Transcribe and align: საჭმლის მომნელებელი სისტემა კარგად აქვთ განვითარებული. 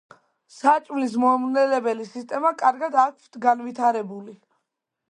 საჭმლის 0.53 1.13
მომნელებელი 1.25 2.09
სისტემა 2.15 2.53
კარგად 2.65 2.99
აქვთ 3.07 3.43
განვითარებული. 3.47 4.37